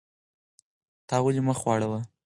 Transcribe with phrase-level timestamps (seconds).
[1.07, 1.99] تا ولې مخ واړاوه؟